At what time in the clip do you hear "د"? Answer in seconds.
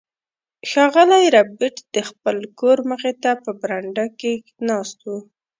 1.93-1.97